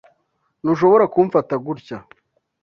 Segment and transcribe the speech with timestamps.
[0.61, 1.97] Ntushobora kumfata gutya.